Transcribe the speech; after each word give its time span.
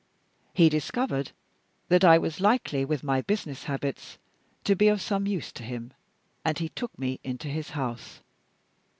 He 0.55 0.67
discovered 0.67 1.29
that 1.89 2.03
I 2.03 2.17
was 2.17 2.41
likely, 2.41 2.83
with 2.83 3.03
my 3.03 3.21
business 3.21 3.65
habits, 3.65 4.17
to 4.63 4.75
be 4.75 4.87
of 4.87 4.99
some 4.99 5.27
use 5.27 5.51
to 5.51 5.61
him, 5.63 5.93
and 6.43 6.57
he 6.57 6.69
took 6.69 6.97
me 6.97 7.19
into 7.23 7.47
his 7.47 7.69
house. 7.77 8.21